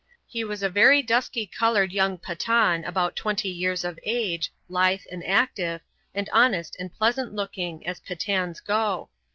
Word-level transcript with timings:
He 0.25 0.43
was 0.43 0.63
a 0.63 0.67
very 0.67 1.03
dusky 1.03 1.45
coloured 1.45 1.91
young 1.91 2.17
Pathan 2.17 2.83
about 2.87 3.15
twenty 3.15 3.49
years 3.49 3.83
of 3.83 3.99
age, 4.03 4.51
lithe 4.67 5.03
and 5.11 5.23
active, 5.23 5.81
and 6.15 6.27
honest 6.33 6.75
and 6.79 6.91
pleasant 6.91 7.35
looking, 7.35 7.85
as 7.85 7.99
Pathans 7.99 8.61
go. 8.61 9.11